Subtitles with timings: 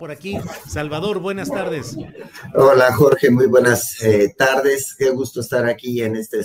[0.00, 1.94] Por aquí, Salvador, buenas tardes.
[2.54, 4.96] Hola Jorge, muy buenas eh, tardes.
[4.98, 6.40] Qué gusto estar aquí en este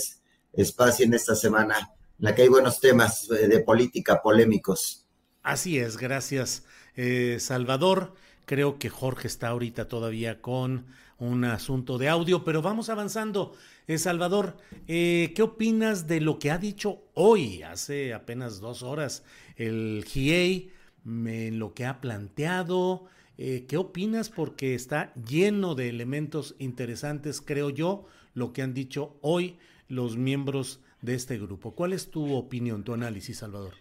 [0.51, 5.07] espacio, en esta semana, en la que hay buenos temas eh, de política polémicos.
[5.41, 6.65] Así es, gracias
[6.97, 8.15] eh, Salvador.
[8.43, 13.53] Creo que Jorge está ahorita todavía con un asunto de audio, pero vamos avanzando.
[13.87, 19.23] Eh, Salvador, ¿qué opinas de lo que ha dicho hoy, hace apenas dos horas,
[19.55, 20.73] el GIEI,
[21.05, 23.07] en lo que ha planteado?
[23.37, 24.29] Eh, ¿Qué opinas?
[24.29, 30.79] Porque está lleno de elementos interesantes, creo yo, lo que han dicho hoy los miembros
[31.01, 31.75] de este grupo.
[31.75, 33.73] ¿Cuál es tu opinión, tu análisis, Salvador?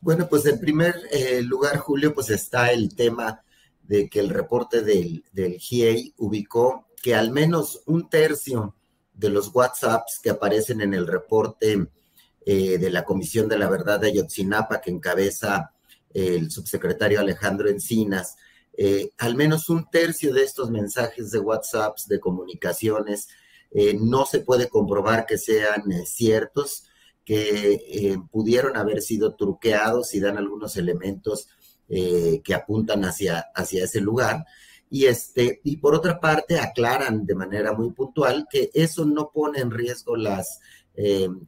[0.00, 3.42] Bueno, pues en primer eh, lugar, Julio, pues está el tema
[3.82, 8.74] de que el reporte del, del GIEI ubicó que al menos un tercio
[9.14, 11.88] de los WhatsApps que aparecen en el reporte
[12.44, 15.72] eh, de la Comisión de la Verdad de Ayotzinapa que encabeza
[16.14, 18.36] el subsecretario Alejandro Encinas,
[18.80, 23.26] eh, al menos un tercio de estos mensajes de WhatsApps, de comunicaciones,
[23.72, 26.84] eh, no se puede comprobar que sean eh, ciertos,
[27.24, 31.48] que pudieron haber sido truqueados y dan algunos elementos
[31.86, 34.46] que apuntan hacia, hacia ese lugar.
[34.88, 39.60] Y, este, y por otra parte, aclaran de manera muy puntual que eso no pone
[39.60, 40.60] en riesgo las,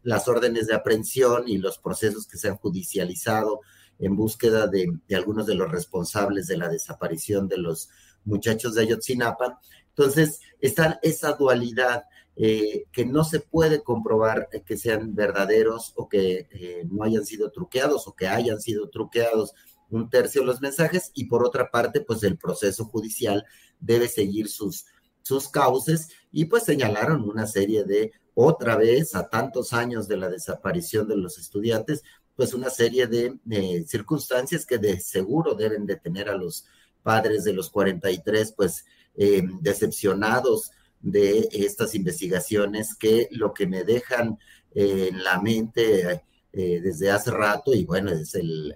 [0.03, 3.61] las órdenes de aprehensión y los procesos que se han judicializado
[4.01, 7.91] en búsqueda de, algunos de los responsables de la desaparición de los
[8.25, 9.61] muchachos de Ayotzinapa.
[9.91, 12.05] Entonces, está esa dualidad
[12.37, 17.51] eh, que no se puede comprobar que sean verdaderos o que eh, no hayan sido
[17.51, 19.53] truqueados o que hayan sido truqueados
[19.91, 23.45] un tercio de los mensajes y por otra parte, pues el proceso judicial
[23.81, 24.87] debe seguir sus,
[25.23, 30.29] sus cauces y pues señalaron una serie de, otra vez, a tantos años de la
[30.29, 32.03] desaparición de los estudiantes,
[32.41, 36.65] pues una serie de circunstancias que de seguro deben de tener a los
[37.03, 40.71] padres de los 43, pues eh, decepcionados
[41.03, 44.39] de estas investigaciones que lo que me dejan
[44.75, 46.23] en la mente
[46.55, 48.75] eh, desde hace rato, y bueno, es el,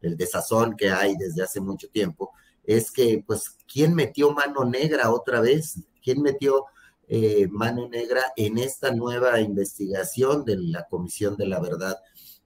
[0.00, 2.32] el, desazón que hay desde hace mucho tiempo,
[2.64, 5.78] es que, pues, ¿quién metió mano negra otra vez?
[6.02, 6.64] ¿Quién metió
[7.06, 11.98] eh, mano negra en esta nueva investigación de la Comisión de la Verdad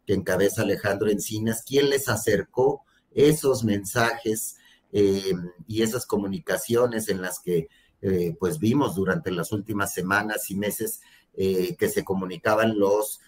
[0.06, 4.56] que encabeza Alejandro Encinas, quien les acercó esos mensajes
[4.92, 5.32] eh,
[5.66, 7.68] y esas comunicaciones en las que
[8.02, 11.00] eh, pues vimos durante las últimas semanas y meses
[11.34, 13.20] eh, que se comunicaban los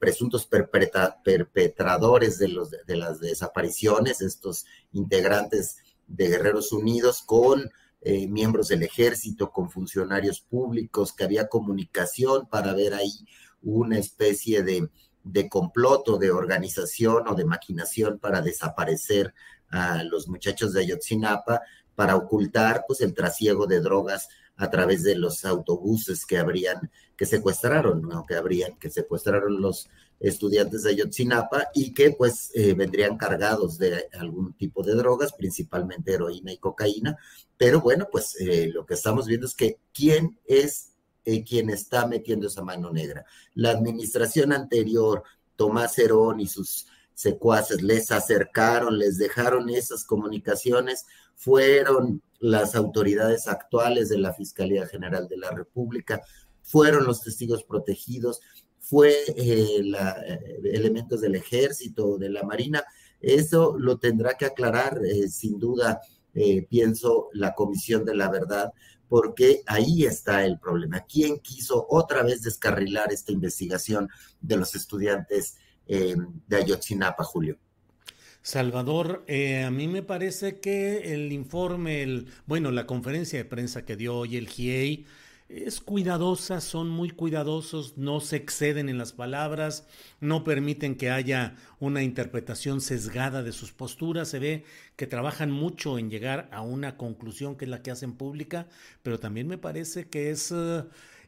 [0.00, 2.48] presuntos perpetradores de,
[2.96, 5.76] las desapariciones, estos integrantes
[6.08, 7.70] de Guerreros Unidos con
[8.02, 13.24] miembros del ejército, con funcionarios públicos, que había comunicación para ver ahí
[13.62, 14.90] una especie de
[15.24, 19.34] de complot o de organización o de maquinación para desaparecer
[19.70, 21.62] a los muchachos de Ayotzinapa,
[21.94, 27.26] para ocultar pues el trasiego de drogas a través de los autobuses que habrían, que
[27.26, 28.24] secuestraron, ¿no?
[28.26, 29.88] que habrían, que secuestraron los
[30.20, 36.12] estudiantes de Ayotzinapa y que pues eh, vendrían cargados de algún tipo de drogas, principalmente
[36.12, 37.16] heroína y cocaína.
[37.56, 40.89] Pero bueno, pues eh, lo que estamos viendo es que quién es
[41.24, 43.24] eh, quien está metiendo esa mano negra.
[43.54, 45.22] La administración anterior,
[45.56, 51.06] Tomás Herón y sus secuaces les acercaron, les dejaron esas comunicaciones,
[51.36, 56.22] fueron las autoridades actuales de la Fiscalía General de la República,
[56.62, 58.40] fueron los testigos protegidos,
[58.78, 62.82] fue eh, eh, elementos del ejército, de la marina,
[63.20, 66.00] eso lo tendrá que aclarar sin duda
[66.34, 68.72] eh, pienso, la Comisión de la Verdad,
[69.10, 71.00] porque ahí está el problema.
[71.00, 74.08] ¿Quién quiso otra vez descarrilar esta investigación
[74.40, 75.56] de los estudiantes
[75.88, 76.14] eh,
[76.46, 77.58] de Ayotzinapa, Julio?
[78.40, 83.84] Salvador, eh, a mí me parece que el informe, el, bueno, la conferencia de prensa
[83.84, 85.04] que dio hoy el GIEI
[85.50, 89.86] es cuidadosa, son muy cuidadosos, no se exceden en las palabras,
[90.20, 94.64] no permiten que haya una interpretación sesgada de sus posturas, se ve
[94.96, 98.68] que trabajan mucho en llegar a una conclusión que es la que hacen pública,
[99.02, 100.54] pero también me parece que es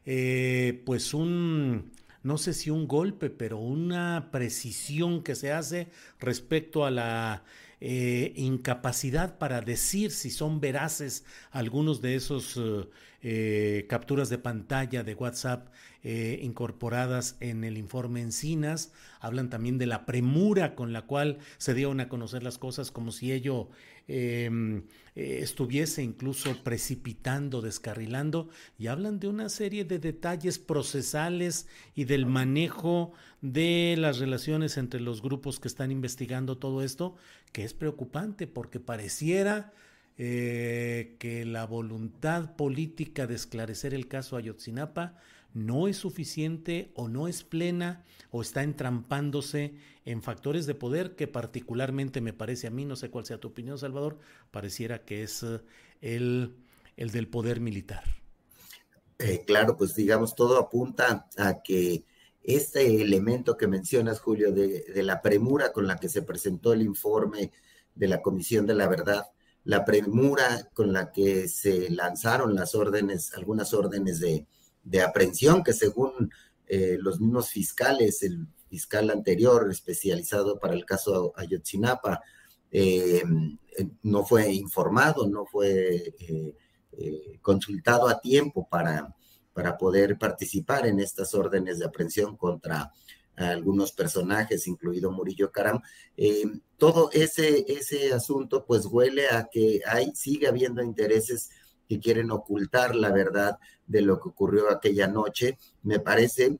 [0.05, 1.91] eh, pues un
[2.23, 5.89] no sé si un golpe, pero una precisión que se hace
[6.19, 7.43] respecto a la
[7.81, 12.87] eh, incapacidad para decir si son veraces algunos de esos eh,
[13.21, 15.67] eh, capturas de pantalla de WhatsApp
[16.03, 18.91] incorporadas en el informe Encinas.
[19.19, 23.11] Hablan también de la premura con la cual se dieron a conocer las cosas como
[23.11, 23.69] si ello
[24.07, 24.83] Em,
[25.15, 32.25] eh, estuviese incluso precipitando, descarrilando, y hablan de una serie de detalles procesales y del
[32.25, 37.15] manejo de las relaciones entre los grupos que están investigando todo esto,
[37.53, 39.71] que es preocupante porque pareciera
[40.17, 45.17] eh, que la voluntad política de esclarecer el caso Ayotzinapa
[45.53, 51.27] no es suficiente o no es plena o está entrampándose en factores de poder que
[51.27, 54.19] particularmente me parece a mí, no sé cuál sea tu opinión Salvador,
[54.51, 55.61] pareciera que es eh,
[56.01, 56.55] el,
[56.97, 58.03] el del poder militar.
[59.19, 62.03] Eh, claro, pues digamos, todo apunta a que
[62.41, 66.81] este elemento que mencionas, Julio, de, de, la premura con la que se presentó el
[66.81, 67.51] informe
[67.95, 69.27] de la Comisión de la Verdad,
[69.63, 74.45] la premura con la que se lanzaron las órdenes, algunas órdenes de,
[74.83, 76.31] de aprehensión que según
[76.67, 82.21] eh, los mismos fiscales, el fiscal anterior especializado para el caso Ayotzinapa,
[82.71, 83.23] eh,
[84.01, 89.15] no fue informado, no fue eh, consultado a tiempo para,
[89.53, 92.91] para poder participar en estas órdenes de aprehensión contra
[93.35, 95.81] algunos personajes, incluido Murillo Caram.
[96.77, 101.49] todo ese, ese asunto pues huele a que hay, sigue habiendo intereses
[101.93, 105.59] que quieren ocultar la verdad de lo que ocurrió aquella noche.
[105.83, 106.57] Me parece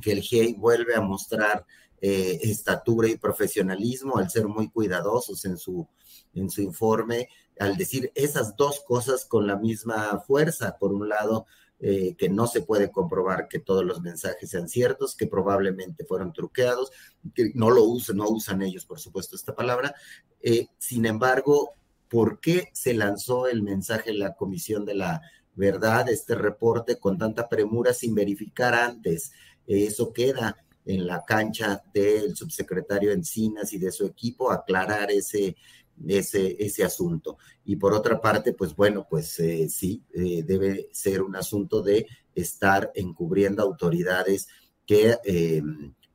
[0.00, 1.64] que el GIEI vuelve a mostrar
[2.00, 5.86] eh, estatura y profesionalismo al ser muy cuidadosos en su,
[6.34, 7.28] en su informe,
[7.60, 10.76] al decir esas dos cosas con la misma fuerza.
[10.76, 11.46] Por un lado,
[11.78, 16.32] eh, que no se puede comprobar que todos los mensajes sean ciertos, que probablemente fueron
[16.32, 16.90] truqueados,
[17.32, 19.94] que no lo usan, no usan ellos, por supuesto, esta palabra.
[20.40, 21.74] Eh, sin embargo,
[22.14, 25.20] ¿por qué se lanzó el mensaje en la Comisión de la
[25.56, 29.32] Verdad, este reporte con tanta premura sin verificar antes?
[29.66, 35.56] Eso queda en la cancha del subsecretario Encinas y de su equipo aclarar ese,
[36.06, 37.36] ese, ese asunto.
[37.64, 42.06] Y por otra parte, pues bueno, pues eh, sí, eh, debe ser un asunto de
[42.32, 44.46] estar encubriendo autoridades
[44.86, 45.62] que eh,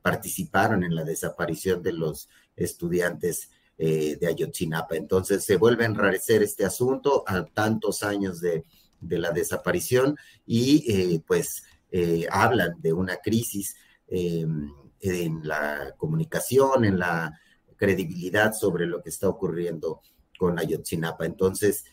[0.00, 3.50] participaron en la desaparición de los estudiantes
[3.82, 4.94] eh, de Ayotzinapa.
[4.94, 8.66] Entonces se vuelve a enrarecer este asunto a tantos años de,
[9.00, 13.74] la desaparición y eh, pues eh, hablan de una crisis
[14.06, 17.40] en la comunicación, en la
[17.76, 20.02] credibilidad sobre lo que está ocurriendo
[20.38, 21.24] con Ayotzinapa.
[21.24, 21.84] Entonces,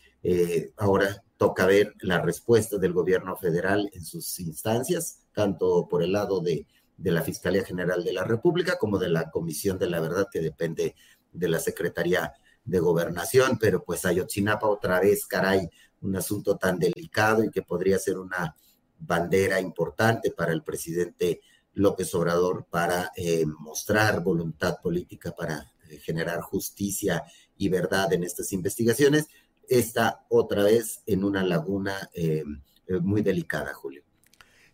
[0.76, 6.40] ahora toca ver la respuesta del gobierno federal en sus instancias, tanto por el lado
[6.40, 6.66] de,
[6.98, 10.40] de, la Fiscalía General de la República como de la Comisión de la Verdad, que
[10.40, 10.94] depende
[11.32, 12.32] de la Secretaría
[12.64, 15.68] de Gobernación, pero pues Ayotzinapa otra vez, caray,
[16.00, 18.54] un asunto tan delicado y que podría ser una
[18.98, 21.40] bandera importante para el presidente
[21.74, 27.24] López Obrador para eh, mostrar voluntad política para eh, generar justicia
[27.56, 29.28] y verdad en estas investigaciones,
[29.68, 32.42] está otra vez en una laguna eh,
[33.00, 34.07] muy delicada, Julio.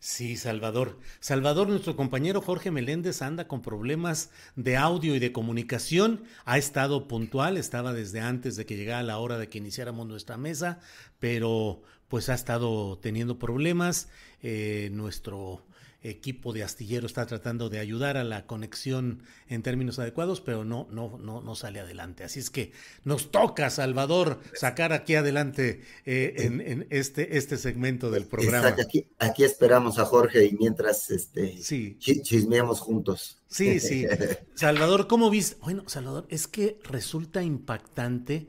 [0.06, 0.99] Sí, Salvador.
[1.18, 6.25] Salvador, nuestro compañero Jorge Meléndez anda con problemas de audio y de comunicación.
[6.44, 10.37] Ha estado puntual, estaba desde antes de que llegara la hora de que iniciáramos nuestra
[10.37, 10.78] mesa,
[11.20, 14.11] pero pues ha estado teniendo problemas.
[14.42, 15.64] Eh, nuestro
[16.04, 20.87] equipo de astillero está tratando de ayudar a la conexión en términos adecuados, pero no,
[20.90, 22.25] no, no, no sale adelante.
[22.25, 22.73] Así es que
[23.04, 28.68] nos toca, Salvador, sacar aquí adelante eh, en, este, este segmento del programa.
[28.68, 31.96] Aquí, aquí, esperamos a Jorge y mientras este, sí.
[31.99, 33.38] chismeamos juntos.
[33.49, 34.06] Sí, sí.
[34.54, 35.56] Salvador, ¿cómo viste?
[35.62, 38.49] Bueno, Salvador, es que resulta impactante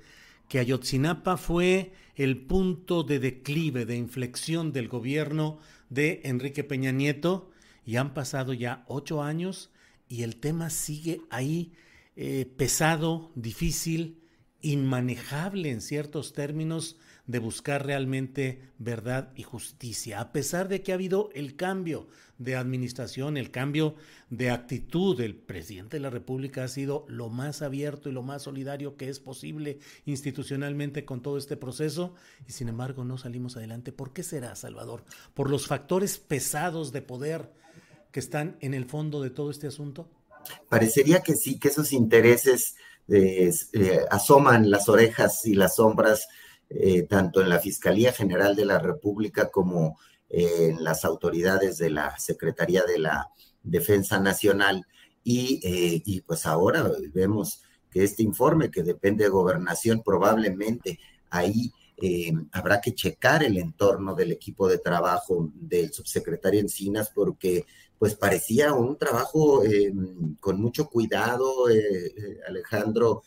[0.49, 7.51] que Ayotzinapa fue el punto de declive, de inflexión del gobierno de Enrique Peña Nieto
[7.85, 9.71] y han pasado ya ocho años
[10.07, 11.73] y el tema sigue ahí
[12.15, 14.21] eh, pesado, difícil
[14.61, 16.97] inmanejable en ciertos términos
[17.27, 22.55] de buscar realmente verdad y justicia, a pesar de que ha habido el cambio de
[22.55, 23.95] administración, el cambio
[24.29, 28.43] de actitud del presidente de la República ha sido lo más abierto y lo más
[28.43, 32.13] solidario que es posible institucionalmente con todo este proceso
[32.47, 33.91] y sin embargo no salimos adelante.
[33.91, 35.03] ¿Por qué será, Salvador?
[35.33, 37.51] ¿Por los factores pesados de poder
[38.11, 40.09] que están en el fondo de todo este asunto?
[40.69, 42.75] Parecería que sí, que esos intereses
[43.07, 43.51] eh,
[44.11, 46.27] asoman las orejas y las sombras
[46.69, 49.97] eh, tanto en la Fiscalía General de la República como
[50.29, 53.29] en las autoridades de la Secretaría de la
[53.63, 54.85] Defensa Nacional.
[55.23, 61.71] Y, eh, y, pues ahora vemos que este informe que depende de gobernación, probablemente ahí
[61.97, 67.65] eh, habrá que checar el entorno del equipo de trabajo del subsecretario Encinas porque
[67.97, 69.93] pues parecía un trabajo eh,
[70.41, 71.67] con mucho cuidado,
[72.45, 73.23] Alejandro,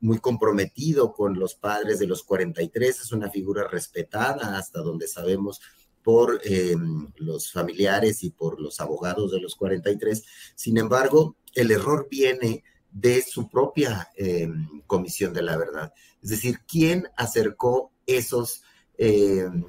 [0.00, 5.60] muy comprometido con los padres de los 43, es una figura respetada hasta donde sabemos
[6.02, 10.22] por em, los familiares y por los abogados de los 43.
[10.54, 15.92] Sin embargo, el error viene de su propia em, comisión de la verdad.
[16.22, 18.62] Es decir, ¿quién acercó esos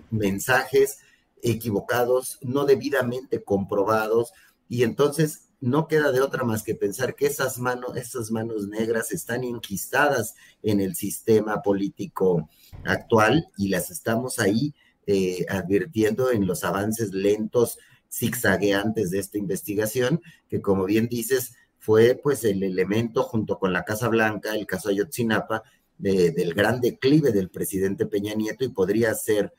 [0.09, 0.99] mensajes
[1.41, 4.31] equivocados, no debidamente comprobados?
[4.69, 9.11] Y entonces no queda de otra más que pensar que esas manos, esas manos negras
[9.11, 12.49] están inquistadas en el sistema político
[12.83, 14.73] actual y las estamos ahí
[15.07, 17.79] eh, advirtiendo en los avances lentos,
[18.11, 23.83] zigzagueantes de esta investigación, que como bien dices, fue pues el elemento junto con la
[23.83, 25.63] Casa Blanca, el caso Ayotzinapa,
[25.97, 29.53] del gran declive del presidente Peña Nieto y podría ser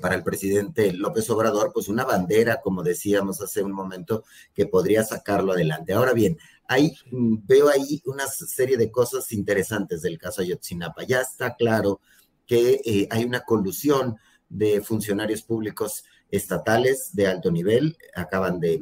[0.00, 4.24] para el presidente López Obrador, pues una bandera, como decíamos hace un momento,
[4.54, 5.92] que podría sacarlo adelante.
[5.92, 6.38] Ahora bien,
[7.10, 11.02] mm, veo ahí una serie de cosas interesantes del caso Ayotzinapa.
[11.04, 12.00] Ya está claro
[12.46, 14.16] que eh, hay una colusión
[14.48, 17.96] de funcionarios públicos estatales de alto nivel.
[18.14, 18.80] Acaban de,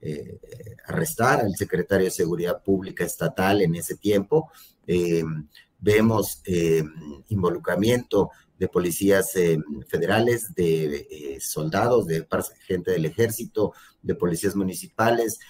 [0.00, 0.40] eh,
[0.86, 4.50] arrestar al secretario de Seguridad Pública estatal en ese tiempo.
[4.86, 5.22] Eh,
[5.78, 6.42] vemos
[7.28, 8.30] involucramiento
[8.62, 9.32] de policías
[9.88, 12.24] federales, de soldados, de
[12.64, 15.40] gente del ejército, de policías municipales,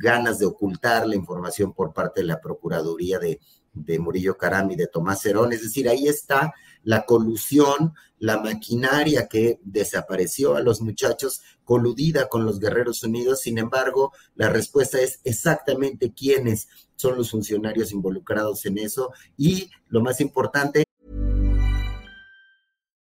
[0.00, 3.38] ganas de ocultar la información por parte de la Procuraduría de,
[3.72, 5.52] de Murillo Caram y de Tomás Herón.
[5.52, 12.44] Es decir, ahí está la colusión, la maquinaria que desapareció a los muchachos coludida con
[12.44, 13.42] los Guerreros Unidos.
[13.42, 20.00] Sin embargo, la respuesta es exactamente quiénes son los funcionarios involucrados en eso y lo
[20.00, 20.82] más importante.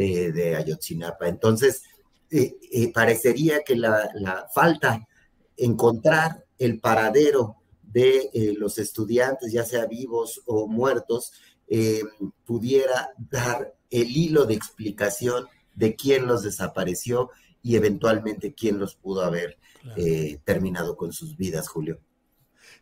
[0.00, 1.26] Eh, de Ayotzinapa.
[1.26, 1.82] Entonces,
[2.30, 5.08] eh, eh, parecería que la, falta
[5.56, 11.32] encontrar el paradero de los estudiantes, ya sea vivos o muertos,
[12.44, 19.22] pudiera dar el hilo de explicación de quién los desapareció y eventualmente quién los pudo
[19.22, 19.58] haber
[20.44, 21.98] terminado con sus vidas, Julio.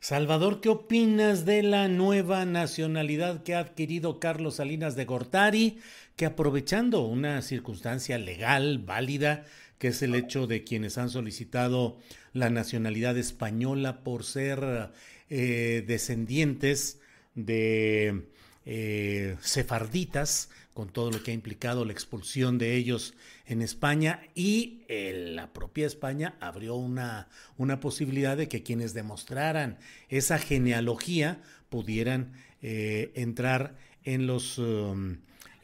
[0.01, 5.79] Salvador, ¿qué opinas de la nueva nacionalidad que ha adquirido Carlos Salinas de Gortari,
[6.17, 9.45] que aprovechando una circunstancia legal, válida,
[9.79, 11.99] que es el hecho de quienes han solicitado
[12.33, 14.91] la nacionalidad española por ser
[15.29, 17.01] eh, descendientes
[17.35, 18.29] de
[18.69, 23.15] eh, sefarditas, con todo lo que ha implicado la expulsión de ellos
[23.47, 29.79] en España y eh, la propia España abrió una, una, posibilidad de que quienes demostraran
[30.09, 34.59] esa genealogía pudieran eh, entrar en los...
[34.59, 35.19] Um,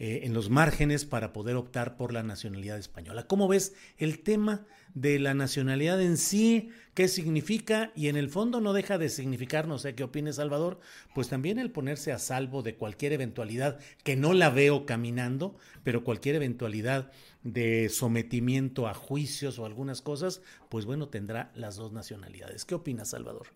[0.04, 3.28] en los márgenes para poder optar por la nacionalidad española.
[3.28, 6.70] ¿Cómo ves el tema de la nacionalidad en sí?
[6.94, 7.90] ¿Qué significa?
[7.96, 10.78] Y en el fondo no deja de significar, no sé qué opines Salvador,
[11.14, 16.04] pues también el ponerse a salvo de cualquier eventualidad, que no la veo caminando, pero
[16.04, 17.10] cualquier eventualidad
[17.42, 22.64] de sometimiento a juicios o algunas cosas, pues bueno, tendrá las dos nacionalidades.
[22.64, 23.48] ¿Qué opinas Salvador?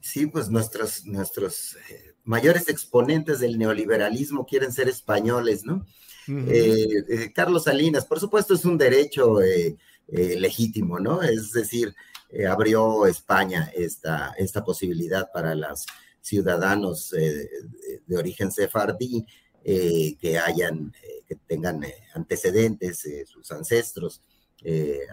[0.00, 5.86] Sí, pues nuestros, nuestros eh, mayores exponentes del neoliberalismo quieren ser españoles, ¿no?
[6.28, 9.38] Eh, eh, Carlos Salinas, por supuesto, es un derecho
[10.08, 11.22] legítimo, ¿no?
[11.22, 11.94] Es decir,
[12.48, 15.86] abrió España esta, esta posibilidad para los
[16.20, 19.26] ciudadanos de origen sefardí
[19.64, 20.92] que hayan,
[21.26, 21.84] que tengan
[22.14, 24.22] antecedentes, sus ancestros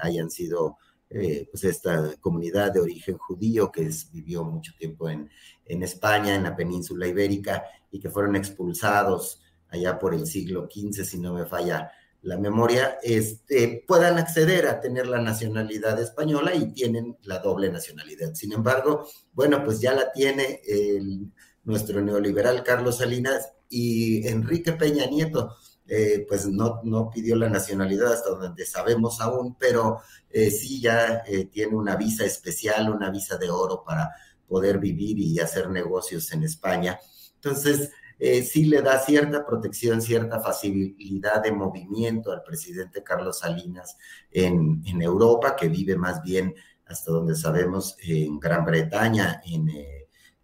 [0.02, 0.78] hayan sido
[1.16, 5.30] eh, pues esta comunidad de origen judío que vivió mucho tiempo en,
[5.64, 11.06] en, España, en la península ibérica, y que fueron expulsados allá por el siglo XV,
[11.06, 11.92] si no me falla
[12.24, 18.34] la memoria, este, puedan acceder a tener la nacionalidad española y tienen la doble nacionalidad.
[18.34, 20.62] Sin embargo, bueno, pues ya la tiene
[21.64, 28.14] nuestro neoliberal Carlos Salinas y Enrique Peña Nieto eh, pues no, no pidió la nacionalidad
[28.14, 30.00] hasta donde sabemos aún, pero
[30.30, 34.10] eh, sí ya eh, tiene una visa especial, una visa de oro para
[34.48, 37.00] poder vivir y hacer negocios en España.
[37.36, 43.98] Entonces, sí le da cierta protección, cierta facilidad de movimiento al presidente Carlos Salinas
[44.32, 46.54] en, Europa, que vive más bien,
[46.86, 49.68] hasta donde sabemos, en Gran Bretaña, en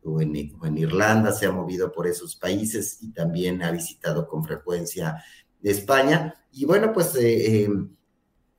[0.04, 5.24] o en, Irlanda, se ha movido por esos países y también ha visitado con frecuencia
[5.62, 6.34] España.
[6.52, 7.70] Y bueno, pues eh, eh,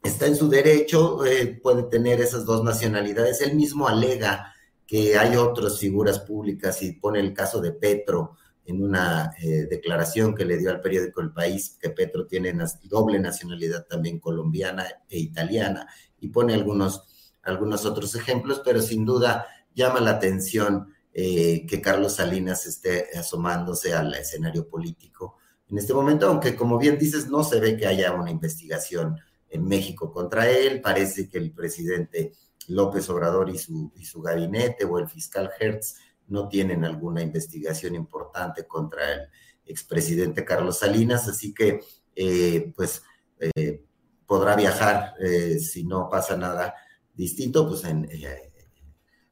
[0.03, 3.41] está en su derecho, eh, puede tener esas dos nacionalidades.
[3.41, 4.55] Él mismo alega
[4.87, 9.33] que hay otras figuras públicas y pone el caso de Petro en una
[9.69, 14.87] declaración que le dio al periódico El País, que Petro tiene doble nacionalidad también colombiana
[15.09, 15.89] e italiana,
[16.21, 22.17] y pone algunos, algunos otros ejemplos, pero sin duda llama la atención eh, que Carlos
[22.17, 25.37] Salinas esté asomándose al escenario político
[25.71, 29.17] en este momento, aunque como bien dices, no se ve que haya una investigación
[29.49, 30.81] en México contra él.
[30.81, 32.33] Parece que el presidente
[32.67, 35.95] López Obrador y su, y su gabinete o el fiscal Hertz
[36.31, 39.21] no tienen alguna investigación importante contra el
[39.67, 41.81] expresidente Carlos Salinas, así que
[42.17, 43.03] eh, pues
[43.39, 43.85] eh,
[44.27, 45.15] podrá viajar
[45.59, 46.75] si no pasa nada
[47.15, 47.83] distinto, pues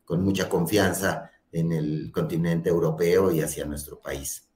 [0.04, 4.47] con mucha confianza en el continente europeo y hacia nuestro país.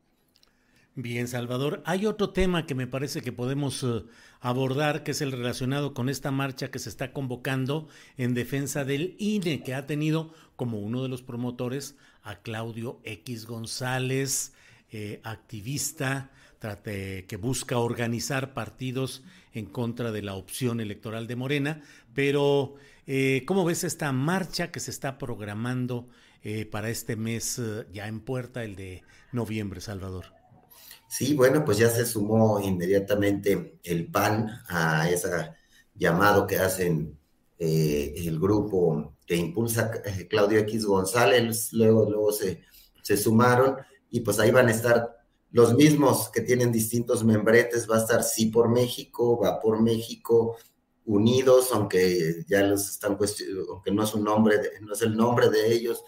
[0.95, 1.83] Bien, Salvador.
[1.87, 4.05] Hay otro tema que me parece que podemos eh,
[4.41, 9.17] abordar, que es el relacionado con esta marcha que se está convocando en defensa del
[9.19, 14.53] INE, que ha tenido como uno de los promotores a Claudio X González,
[14.91, 16.31] eh, activista
[16.85, 21.83] que busca organizar partidos en contra de la opción electoral de Morena.
[22.15, 22.75] Pero,
[23.09, 26.09] eh, ¿cómo ves esta marcha que se está programando
[26.45, 27.61] eh, para este mes
[27.93, 29.03] ya en puerta, el de
[29.33, 30.42] noviembre, Salvador.
[31.13, 35.29] Sí, bueno, pues ya se sumó inmediatamente el PAN a ese
[35.95, 37.19] llamado que hacen
[37.59, 39.91] eh, el grupo que impulsa
[40.31, 42.63] Claudio X González, luego, luego se,
[43.03, 43.77] se sumaron
[44.11, 45.19] y pues ahí van a estar
[45.51, 50.57] los mismos que tienen distintos membretes, va a estar Sí por México, Va por México,
[51.05, 55.51] Unidos, aunque ya los están cuestionando, aunque no es un nombre, no es el nombre
[55.51, 56.03] de ellos,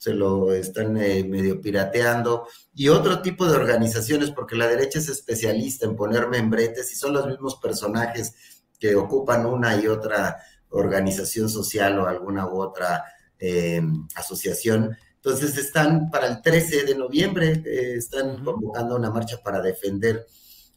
[0.00, 5.10] se lo están eh, medio pirateando, y otro tipo de organizaciones, porque la derecha es
[5.10, 8.32] especialista en poner membretes y son los mismos personajes
[8.78, 10.38] que ocupan una y otra
[10.70, 13.04] organización social o alguna u otra
[13.38, 14.96] em, asociación.
[15.16, 20.26] Entonces están para el 13 de noviembre, eh, están convocando una marcha para defender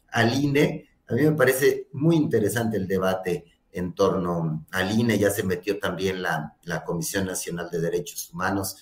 [0.08, 0.86] al INE.
[1.08, 5.78] A mí me parece muy interesante el debate en torno al INE, ya se metió
[5.78, 8.76] también la, la Comisión Nacional de Derechos Humanos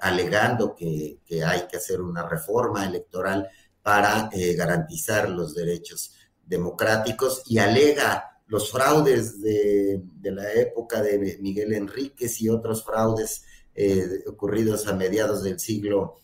[0.00, 3.48] alegando que, hay que hacer una reforma electoral
[3.82, 11.72] para eh, garantizar los derechos democráticos y alega los fraudes de, la época de Miguel
[11.72, 16.18] Enríquez y otros fraudes eh, ocurridos a mediados del siglo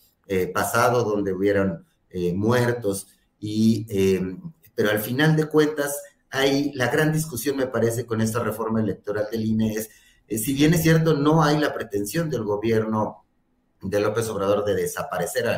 [0.53, 1.87] pasado, donde hubieron
[2.35, 3.07] muertos,
[3.41, 3.87] y,
[4.75, 9.27] pero al final de cuentas, hay la gran discusión, me parece, con esta reforma electoral
[9.31, 9.91] del INE es,
[10.43, 13.25] si bien es cierto, no hay la pretensión del gobierno
[13.83, 15.49] de López Obrador de desaparecer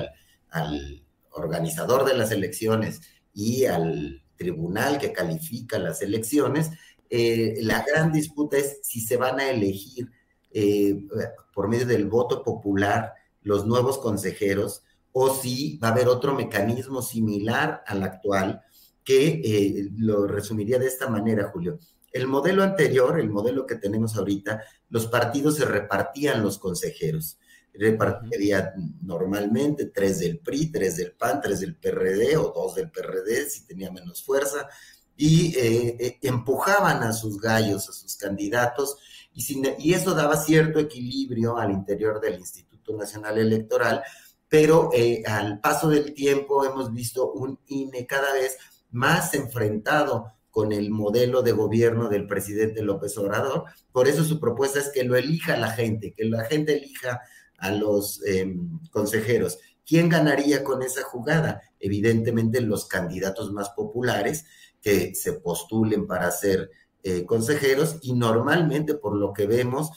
[0.51, 3.01] al, organizador de las elecciones
[3.33, 6.71] y al tribunal que califica las elecciones,
[7.09, 10.11] eh, la gran disputa es si se van a elegir
[10.53, 11.07] eh,
[11.55, 17.03] por medio del voto popular los nuevos consejeros o si va a haber otro mecanismo
[17.03, 18.63] similar al actual
[19.05, 21.79] que eh, lo resumiría de esta manera, Julio.
[22.13, 27.39] El modelo anterior, el modelo que tenemos ahorita, los partidos se repartían los consejeros.
[27.75, 33.49] Repartiría normalmente tres del PRI, tres del PAN, tres del PRD o dos del PRD
[33.49, 34.69] si tenía menos fuerza
[35.17, 38.97] y eh, eh, empujaban a sus gallos, a sus candidatos
[39.35, 44.03] y, y eso daba cierto equilibrio al interior del Instituto Nacional Electoral,
[44.49, 48.57] pero eh, al paso del tiempo hemos visto un INE cada vez
[48.91, 53.65] más enfrentado con el modelo de gobierno del presidente López Obrador.
[53.93, 57.21] Por eso su propuesta es que lo elija la gente, que la gente elija
[57.61, 59.59] a los em, consejeros.
[59.87, 61.63] ¿Quién ganaría con esa jugada?
[61.79, 64.45] Evidentemente los candidatos más populares
[64.81, 66.71] que se postulen para ser
[67.03, 69.91] eh, consejeros y normalmente por lo que vemos,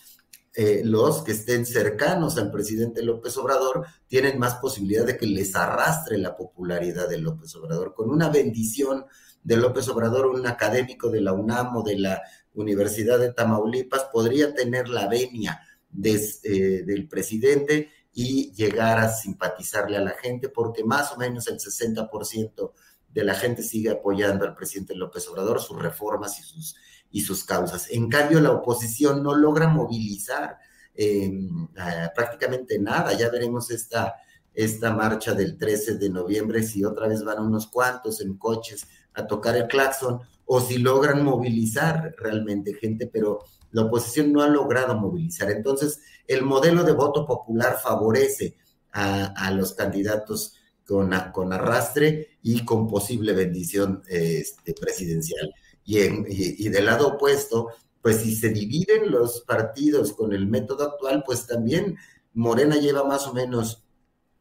[0.56, 5.56] eh, los que estén cercanos al presidente López Obrador tienen más posibilidad de que les
[5.56, 7.94] arrastre la popularidad de López Obrador.
[7.94, 9.06] Con una bendición
[9.44, 12.22] de López Obrador, un académico de la UNAM o de la
[12.54, 15.60] Universidad de Tamaulipas podría tener la venia
[16.02, 21.60] eh, del presidente y llegar a simpatizarle a la gente, porque más o menos el
[21.60, 22.72] 60%
[23.14, 26.76] de la gente sigue apoyando al presidente López Obrador, sus reformas y sus,
[27.12, 27.88] y sus causas.
[27.92, 30.58] En cambio, la oposición no logra movilizar
[30.96, 31.68] em,
[32.16, 33.14] prácticamente nada.
[33.14, 34.16] Ya veremos esta,
[34.54, 39.28] esta marcha del 13 de noviembre, si otra vez van unos cuantos en coches a
[39.28, 44.96] tocar el claxon, o si logran movilizar realmente gente, pero la oposición no ha logrado
[44.96, 45.52] movilizar.
[45.52, 48.56] Entonces, el modelo de voto popular favorece
[48.92, 50.54] a, los candidatos
[50.86, 51.14] con,
[51.52, 55.54] arrastre y con posible bendición este, presidencial.
[55.84, 57.70] Y, en, y, del lado opuesto,
[58.02, 61.98] pues si se dividen los partidos con el método actual, pues también
[62.34, 63.84] Morena lleva más o menos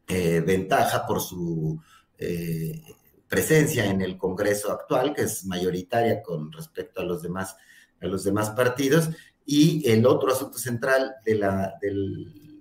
[0.07, 1.81] eh, ventaja por su
[2.17, 2.81] eh,
[3.27, 7.55] presencia en el Congreso actual, que es mayoritaria con respecto a los demás,
[8.03, 9.09] a los demás partidos.
[9.45, 11.93] Y el otro asunto central de la, de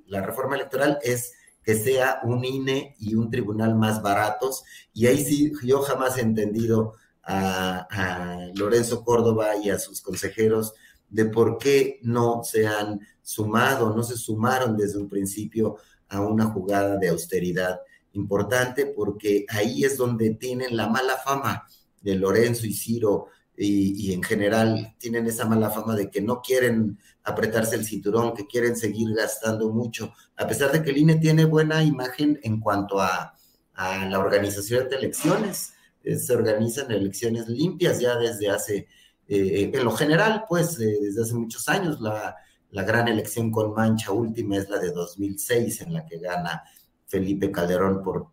[0.07, 4.65] la reforma electoral es que sea un INE y un tribunal más baratos.
[4.93, 10.75] Y ahí sí, yo jamás he entendido a, Lorenzo Córdoba y a sus consejeros
[11.09, 15.77] de por qué no se han sumado, no se sumaron desde un principio
[16.09, 17.81] a una jugada de austeridad
[18.15, 21.67] importante, porque ahí es donde tienen la mala fama
[22.01, 23.29] de Lorenzo y Ciro
[23.65, 28.47] y, en general tienen esa mala fama de que no quieren apretarse el cinturón, que
[28.47, 33.01] quieren seguir gastando mucho, a pesar de que el INE tiene buena imagen en cuanto
[33.01, 33.35] a,
[33.75, 35.73] la organización de elecciones.
[36.05, 38.87] Eh, se organizan elecciones limpias ya desde hace,
[39.27, 42.01] eh, en lo general, pues eh, desde hace muchos años.
[42.01, 42.37] La,
[42.71, 46.63] gran elección con mancha última es la de 2006, en la que gana
[47.07, 48.29] Felipe Calderón por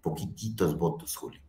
[0.00, 1.40] poquititos votos, Julio.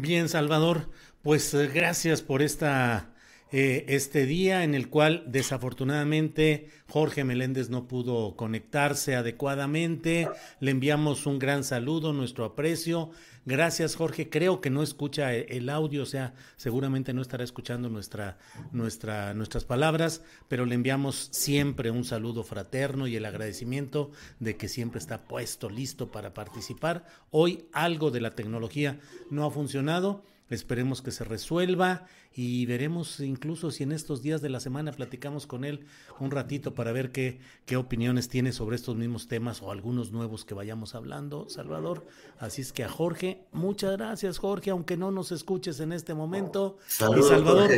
[0.00, 0.90] Bien, Salvador,
[1.22, 3.12] pues eh, gracias por esta,
[3.50, 10.28] eh, este día en el cual desafortunadamente Jorge Meléndez no pudo conectarse adecuadamente.
[10.60, 13.10] Le enviamos un gran saludo, nuestro aprecio.
[13.46, 14.28] Gracias, Jorge.
[14.28, 18.36] Creo que no escucha e-, el audio, o sea, seguramente no estará escuchando nuestra,
[18.72, 24.98] nuestras palabras, pero le enviamos siempre un saludo fraterno y el agradecimiento de que siempre
[24.98, 27.06] está puesto, listo para participar.
[27.30, 29.00] Hoy algo de la tecnología
[29.30, 34.48] no ha funcionado Esperemos que se resuelva y veremos incluso si en estos días de
[34.48, 35.86] la semana platicamos con él
[36.20, 40.46] un ratito para ver qué, qué opiniones tiene sobre estos mismos temas o algunos nuevos
[40.46, 42.06] que vayamos hablando, Salvador.
[42.38, 46.78] Así es que a Jorge, muchas gracias Jorge, aunque no nos escuches en este momento.
[46.88, 47.70] y Salvador,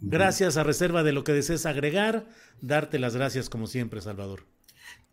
[0.00, 2.26] gracias a reserva de lo que desees agregar,
[2.62, 4.44] darte las gracias como siempre, Salvador.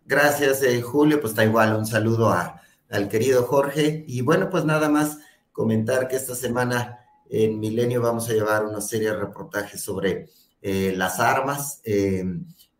[0.06, 4.66] Gracias, eh, Julio, pues está igual, un saludo a, al querido Jorge y bueno, pues
[4.66, 5.20] nada más
[5.52, 7.01] comentar que esta semana
[7.32, 10.28] en Milenio vamos a llevar una serie de reportajes sobre
[10.62, 11.80] eh, las armas.
[11.86, 12.26] Eh,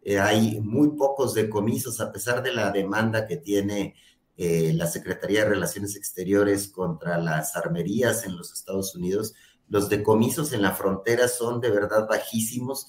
[0.04, 3.96] eh, hay muy pocos decomisos, a pesar de la demanda que tiene
[4.38, 9.36] la Secretaría de Relaciones Exteriores contra las armerías en los Estados Unidos.
[9.70, 12.88] Los decomisos en la frontera son de verdad bajísimos,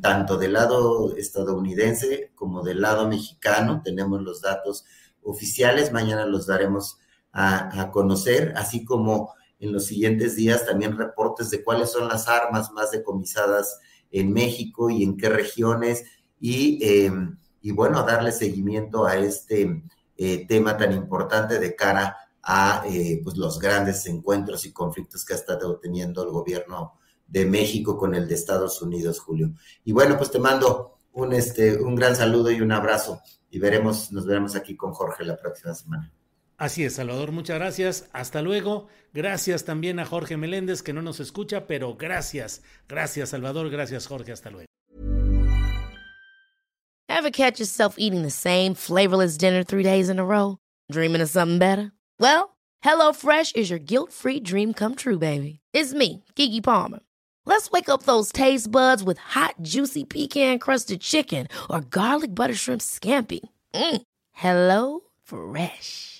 [0.00, 3.80] tanto del lado estadounidense como del lado mexicano.
[3.84, 4.86] Tenemos los datos
[5.22, 6.98] oficiales, mañana los daremos
[7.32, 12.72] a, conocer, así como en los siguientes días también reportes de cuáles son las armas
[12.72, 13.78] más decomisadas
[14.10, 16.04] en México y en qué regiones,
[16.40, 19.84] y, em, y bueno, darle seguimiento a este
[20.16, 25.34] eh, tema tan importante de cara a eh, pues los grandes encuentros y conflictos que
[25.34, 26.94] ha estado teniendo el gobierno
[27.26, 29.52] de México con el de Estados Unidos, Julio.
[29.84, 33.20] Y bueno, pues te mando un, este, un gran saludo y un abrazo
[33.50, 36.12] y veremos, nos veremos aquí con Jorge la próxima semana.
[36.60, 38.10] Así es, Salvador, muchas gracias.
[38.12, 38.86] Hasta luego.
[39.14, 42.60] Gracias también a Jorge Meléndez que no nos escucha, pero gracias.
[42.86, 43.70] Gracias, Salvador.
[43.70, 44.32] Gracias, Jorge.
[44.32, 44.66] Hasta luego.
[47.08, 50.58] Ever catch yourself eating the same flavorless dinner three days in a row?
[50.92, 51.92] Dreaming of something better?
[52.18, 55.60] Well, HelloFresh is your guilt-free dream come true, baby.
[55.72, 57.00] It's me, Kiki Palmer.
[57.46, 62.82] Let's wake up those taste buds with hot, juicy pecan-crusted chicken or garlic butter shrimp
[62.82, 63.40] scampi.
[63.74, 64.02] Mm.
[64.32, 66.19] Hello Fresh.